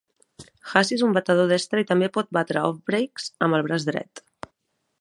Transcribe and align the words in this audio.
Hussey 0.69 0.93
és 0.95 1.01
un 1.07 1.11
batedor 1.17 1.51
destre 1.51 1.83
i 1.83 1.85
també 1.91 2.09
pot 2.15 2.31
batre 2.39 2.63
"offbreaks" 2.71 3.29
amb 3.47 3.59
el 3.59 3.67
braç 3.69 3.87
dret. 3.91 4.25